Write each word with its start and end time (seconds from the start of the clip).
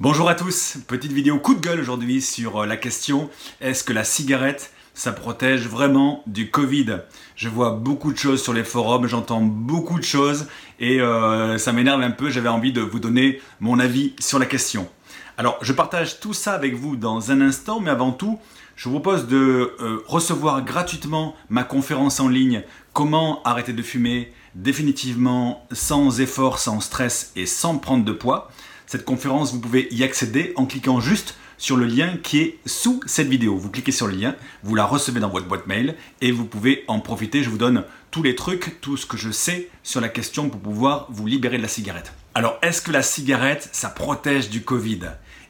Bonjour 0.00 0.30
à 0.30 0.34
tous, 0.34 0.78
petite 0.86 1.12
vidéo 1.12 1.38
coup 1.38 1.54
de 1.54 1.60
gueule 1.60 1.78
aujourd'hui 1.78 2.22
sur 2.22 2.62
euh, 2.62 2.66
la 2.66 2.78
question 2.78 3.28
est-ce 3.60 3.84
que 3.84 3.92
la 3.92 4.02
cigarette 4.02 4.72
ça 4.94 5.12
protège 5.12 5.66
vraiment 5.66 6.22
du 6.26 6.50
Covid? 6.50 7.00
Je 7.36 7.50
vois 7.50 7.72
beaucoup 7.72 8.10
de 8.10 8.16
choses 8.16 8.42
sur 8.42 8.54
les 8.54 8.64
forums, 8.64 9.06
j'entends 9.06 9.42
beaucoup 9.42 9.98
de 9.98 10.04
choses 10.04 10.46
et 10.78 11.02
euh, 11.02 11.58
ça 11.58 11.74
m'énerve 11.74 12.00
un 12.00 12.12
peu, 12.12 12.30
j'avais 12.30 12.48
envie 12.48 12.72
de 12.72 12.80
vous 12.80 12.98
donner 12.98 13.42
mon 13.60 13.78
avis 13.78 14.14
sur 14.18 14.38
la 14.38 14.46
question. 14.46 14.88
Alors 15.36 15.58
je 15.60 15.74
partage 15.74 16.18
tout 16.18 16.32
ça 16.32 16.54
avec 16.54 16.76
vous 16.76 16.96
dans 16.96 17.30
un 17.30 17.42
instant, 17.42 17.78
mais 17.78 17.90
avant 17.90 18.12
tout, 18.12 18.38
je 18.76 18.88
vous 18.88 18.98
propose 18.98 19.26
de 19.26 19.74
euh, 19.82 20.02
recevoir 20.06 20.64
gratuitement 20.64 21.36
ma 21.50 21.62
conférence 21.62 22.20
en 22.20 22.28
ligne 22.28 22.62
Comment 22.94 23.42
arrêter 23.42 23.74
de 23.74 23.82
fumer 23.82 24.32
définitivement 24.54 25.66
sans 25.72 26.22
effort, 26.22 26.58
sans 26.58 26.80
stress 26.80 27.32
et 27.36 27.44
sans 27.44 27.76
prendre 27.76 28.04
de 28.04 28.12
poids. 28.12 28.50
Cette 28.90 29.04
conférence, 29.04 29.52
vous 29.52 29.60
pouvez 29.60 29.86
y 29.92 30.02
accéder 30.02 30.52
en 30.56 30.66
cliquant 30.66 30.98
juste 30.98 31.36
sur 31.58 31.76
le 31.76 31.86
lien 31.86 32.16
qui 32.24 32.40
est 32.40 32.58
sous 32.66 33.00
cette 33.06 33.28
vidéo. 33.28 33.56
Vous 33.56 33.70
cliquez 33.70 33.92
sur 33.92 34.08
le 34.08 34.16
lien, 34.16 34.34
vous 34.64 34.74
la 34.74 34.84
recevez 34.84 35.20
dans 35.20 35.28
votre 35.28 35.46
boîte 35.46 35.68
mail 35.68 35.94
et 36.20 36.32
vous 36.32 36.44
pouvez 36.44 36.82
en 36.88 36.98
profiter. 36.98 37.44
Je 37.44 37.50
vous 37.50 37.56
donne 37.56 37.84
tous 38.10 38.24
les 38.24 38.34
trucs, 38.34 38.80
tout 38.80 38.96
ce 38.96 39.06
que 39.06 39.16
je 39.16 39.30
sais 39.30 39.68
sur 39.84 40.00
la 40.00 40.08
question 40.08 40.50
pour 40.50 40.60
pouvoir 40.60 41.06
vous 41.08 41.28
libérer 41.28 41.56
de 41.56 41.62
la 41.62 41.68
cigarette. 41.68 42.12
Alors, 42.34 42.58
est-ce 42.62 42.82
que 42.82 42.90
la 42.90 43.02
cigarette, 43.02 43.68
ça 43.70 43.90
protège 43.90 44.50
du 44.50 44.62
Covid? 44.62 45.02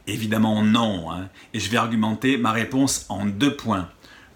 Évidemment 0.07 0.63
non. 0.63 1.11
Hein. 1.11 1.31
Et 1.55 1.61
je 1.61 1.71
vais 1.71 1.79
argumenter 1.79 2.37
ma 2.37 2.53
réponse 2.53 3.07
en 3.09 3.25
deux 3.25 3.57
points. 3.57 3.89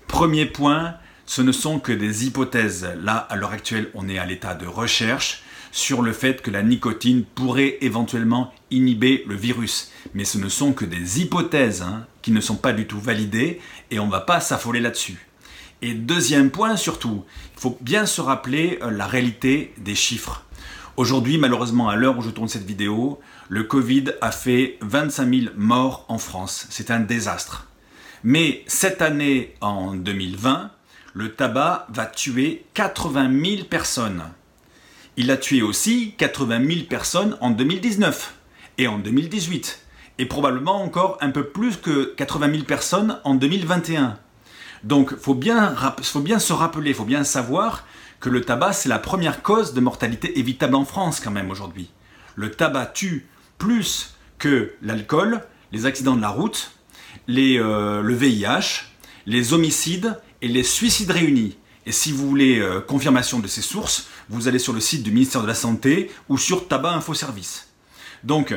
Premier 0.09 0.47
point, 0.47 0.95
ce 1.27 1.43
ne 1.43 1.53
sont 1.53 1.79
que 1.79 1.93
des 1.93 2.25
hypothèses. 2.25 2.89
Là, 3.03 3.17
à 3.17 3.37
l'heure 3.37 3.53
actuelle, 3.53 3.91
on 3.93 4.09
est 4.09 4.17
à 4.17 4.25
l'état 4.25 4.55
de 4.55 4.67
recherche 4.67 5.43
sur 5.75 6.03
le 6.03 6.13
fait 6.13 6.41
que 6.41 6.53
la 6.53 6.63
nicotine 6.63 7.25
pourrait 7.25 7.79
éventuellement 7.81 8.55
inhiber 8.71 9.25
le 9.27 9.35
virus. 9.35 9.91
Mais 10.15 10.25
ce 10.25 10.39
ne 10.39 10.49
sont 10.49 10.73
que 10.73 10.85
des 10.85 11.21
hypothèses 11.21 11.83
hein, 11.83 12.07
qui 12.23 12.31
ne 12.31 12.41
sont 12.41 12.55
pas 12.55 12.73
du 12.73 12.87
tout 12.87 13.01
validées 13.01 13.61
et 13.91 13.99
on 13.99 14.07
ne 14.07 14.13
va 14.13 14.21
pas 14.21 14.39
s'affoler 14.39 14.79
là-dessus. 14.79 15.27
Et 15.83 15.95
deuxième 15.95 16.53
point 16.53 16.77
surtout, 16.77 17.25
il 17.57 17.61
faut 17.61 17.77
bien 17.81 18.07
se 18.07 18.21
rappeler 18.21 18.79
euh, 18.83 18.93
la 18.93 19.09
réalité 19.09 19.75
des 19.77 19.97
chiffres. 19.97 20.45
Aujourd'hui, 20.97 21.39
malheureusement, 21.39 21.89
à 21.89 21.97
l'heure 21.97 22.17
où 22.17 22.23
je 22.23 22.31
tourne 22.31 22.49
cette 22.49 22.67
vidéo, 22.67 23.21
le 23.49 23.65
Covid 23.65 24.13
a 24.21 24.31
fait 24.31 24.79
25 24.81 25.29
000 25.29 25.55
morts 25.57 26.05
en 26.07 26.19
France. 26.19 26.69
C'est 26.71 26.93
un 26.93 27.01
désastre. 27.01 27.67
Mais 28.23 28.63
cette 28.69 29.03
année, 29.03 29.57
en 29.61 29.95
2020, 29.95 30.71
le 31.15 31.33
tabac 31.33 31.89
va 31.89 32.07
tuer 32.07 32.65
80 32.75 33.33
000 33.45 33.65
personnes. 33.65 34.23
Il 35.17 35.31
a 35.31 35.37
tué 35.37 35.63
aussi 35.63 36.15
80 36.19 36.67
000 36.67 36.87
personnes 36.89 37.37
en 37.41 37.51
2019 37.51 38.35
et 38.79 38.89
en 38.89 38.99
2018, 38.99 39.81
et 40.19 40.27
probablement 40.27 40.83
encore 40.83 41.19
un 41.21 41.31
peu 41.31 41.45
plus 41.45 41.77
que 41.77 42.15
80 42.17 42.51
000 42.51 42.65
personnes 42.65 43.21
en 43.23 43.37
2021. 43.37 44.19
Donc 44.83 45.11
il 45.13 45.19
faut 45.19 45.35
bien, 45.35 45.75
faut 46.03 46.21
bien 46.21 46.41
se 46.41 46.53
rappeler, 46.53 46.91
il 46.91 46.97
faut 46.97 47.05
bien 47.05 47.23
savoir 47.23 47.87
que 48.19 48.29
le 48.29 48.41
tabac, 48.41 48.73
c'est 48.73 48.89
la 48.89 48.99
première 48.99 49.43
cause 49.43 49.73
de 49.73 49.81
mortalité 49.81 50.39
évitable 50.39 50.75
en 50.75 50.85
France 50.85 51.21
quand 51.21 51.31
même 51.31 51.51
aujourd'hui. 51.51 51.91
Le 52.35 52.51
tabac 52.51 52.87
tue 52.87 53.29
plus 53.59 54.17
que 54.39 54.73
l'alcool, 54.83 55.43
les 55.71 55.87
accidents 55.87 56.17
de 56.17 56.23
la 56.23 56.31
route, 56.31 56.73
euh, 57.29 58.03
le 58.03 58.15
VIH, 58.15 58.87
les 59.27 59.53
homicides 59.53 60.19
et 60.43 60.49
les 60.49 60.65
suicides 60.65 61.13
réunis. 61.13 61.57
Et 61.87 61.93
si 61.93 62.13
vous 62.13 62.29
voulez 62.29 62.59
euh, 62.59 62.81
confirmation 62.81 63.41
de 63.41 63.47
ces 63.47 63.63
sources, 63.63 64.09
vous 64.29 64.49
allez 64.49 64.59
sur 64.59 64.73
le 64.73 64.81
site 64.81 65.03
du 65.03 65.11
ministère 65.11 65.43
de 65.43 65.47
la 65.47 65.55
Santé 65.55 66.11
ou 66.29 66.39
sur 66.39 66.67
Tabac 66.69 66.95
Info 66.95 67.15
Service. 67.15 67.69
Donc, 68.23 68.55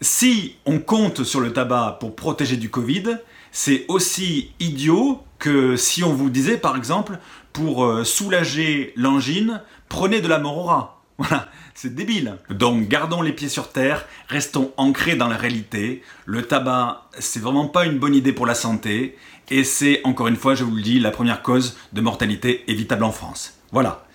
si 0.00 0.56
on 0.64 0.78
compte 0.78 1.24
sur 1.24 1.40
le 1.40 1.52
tabac 1.52 1.98
pour 2.00 2.16
protéger 2.16 2.56
du 2.56 2.70
Covid, 2.70 3.18
c'est 3.52 3.84
aussi 3.88 4.52
idiot 4.60 5.22
que 5.38 5.76
si 5.76 6.02
on 6.02 6.14
vous 6.14 6.30
disait 6.30 6.56
par 6.56 6.76
exemple 6.76 7.18
pour 7.52 7.84
euh, 7.84 8.04
soulager 8.04 8.92
l'angine, 8.96 9.62
prenez 9.88 10.20
de 10.20 10.28
la 10.28 10.38
morora. 10.38 10.99
Voilà, 11.20 11.48
c'est 11.74 11.94
débile. 11.94 12.38
Donc 12.48 12.88
gardons 12.88 13.20
les 13.20 13.34
pieds 13.34 13.50
sur 13.50 13.70
terre, 13.72 14.06
restons 14.28 14.72
ancrés 14.78 15.16
dans 15.16 15.28
la 15.28 15.36
réalité. 15.36 16.02
Le 16.24 16.44
tabac, 16.44 17.08
c'est 17.18 17.40
vraiment 17.40 17.68
pas 17.68 17.84
une 17.84 17.98
bonne 17.98 18.14
idée 18.14 18.32
pour 18.32 18.46
la 18.46 18.54
santé 18.54 19.18
et 19.50 19.62
c'est 19.62 20.00
encore 20.04 20.28
une 20.28 20.36
fois, 20.36 20.54
je 20.54 20.64
vous 20.64 20.74
le 20.74 20.80
dis, 20.80 20.98
la 20.98 21.10
première 21.10 21.42
cause 21.42 21.76
de 21.92 22.00
mortalité 22.00 22.64
évitable 22.68 23.04
en 23.04 23.12
France. 23.12 23.58
Voilà. 23.70 24.06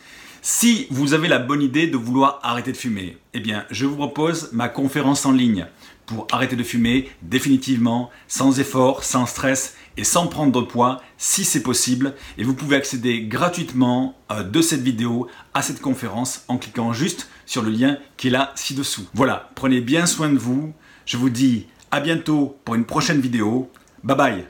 Si 0.48 0.86
vous 0.92 1.16
avez 1.16 1.28
la 1.28 1.40
bonne 1.40 1.64
idée 1.64 1.88
de 1.88 1.98
vouloir 1.98 2.40
arrêter 2.44 2.72
de 2.72 2.78
fumer, 2.78 3.18
eh 3.34 3.40
bien, 3.40 3.66
je 3.72 3.88
vous 3.88 3.96
propose 3.96 4.52
ma 4.54 4.70
conférence 4.70 5.26
en 5.26 5.32
ligne 5.32 5.66
pour 6.06 6.28
arrêter 6.32 6.56
de 6.56 6.62
fumer 6.62 7.10
définitivement, 7.24 8.12
sans 8.28 8.60
effort, 8.60 9.04
sans 9.04 9.26
stress 9.26 9.76
et 9.98 10.04
sans 10.04 10.28
prendre 10.28 10.52
de 10.52 10.64
poids 10.64 11.02
si 11.18 11.46
c'est 11.46 11.64
possible. 11.64 12.14
Et 12.38 12.44
vous 12.44 12.54
pouvez 12.54 12.76
accéder 12.76 13.24
gratuitement 13.24 14.16
euh, 14.32 14.44
de 14.44 14.62
cette 14.62 14.84
vidéo 14.84 15.28
à 15.56 15.64
cette 15.64 15.82
conférence 15.82 16.44
en 16.48 16.60
cliquant 16.60 16.94
juste 16.94 17.28
sur 17.48 17.64
le 17.64 17.72
lien 17.72 17.98
qui 18.16 18.28
est 18.28 18.32
là 18.32 18.52
ci-dessous. 18.54 19.08
Voilà, 19.16 19.50
prenez 19.56 19.82
bien 19.82 20.06
soin 20.06 20.30
de 20.30 20.38
vous. 20.38 20.76
Je 21.08 21.18
vous 21.18 21.32
dis 21.32 21.66
à 21.90 22.02
bientôt 22.02 22.56
pour 22.66 22.76
une 22.76 22.86
prochaine 22.86 23.20
vidéo. 23.20 23.72
Bye 24.04 24.16
bye 24.16 24.46